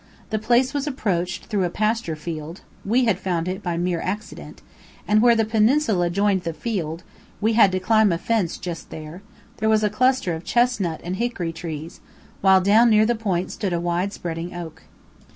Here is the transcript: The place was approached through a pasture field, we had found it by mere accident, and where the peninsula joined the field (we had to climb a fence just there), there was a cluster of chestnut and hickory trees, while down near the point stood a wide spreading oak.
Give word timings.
The 0.31 0.39
place 0.39 0.73
was 0.73 0.87
approached 0.87 1.45
through 1.45 1.63
a 1.63 1.69
pasture 1.69 2.15
field, 2.15 2.61
we 2.83 3.05
had 3.05 3.19
found 3.19 3.47
it 3.47 3.61
by 3.61 3.77
mere 3.77 4.01
accident, 4.01 4.63
and 5.07 5.21
where 5.21 5.35
the 5.35 5.45
peninsula 5.45 6.09
joined 6.09 6.41
the 6.41 6.53
field 6.53 7.03
(we 7.39 7.53
had 7.53 7.71
to 7.71 7.79
climb 7.79 8.11
a 8.11 8.17
fence 8.17 8.57
just 8.57 8.89
there), 8.89 9.21
there 9.57 9.69
was 9.69 9.83
a 9.83 9.91
cluster 9.91 10.33
of 10.33 10.43
chestnut 10.43 11.01
and 11.03 11.17
hickory 11.17 11.53
trees, 11.53 11.99
while 12.41 12.61
down 12.61 12.89
near 12.89 13.05
the 13.05 13.13
point 13.13 13.51
stood 13.51 13.73
a 13.73 13.79
wide 13.79 14.11
spreading 14.11 14.55
oak. 14.55 14.81